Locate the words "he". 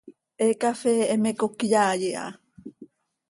0.41-0.47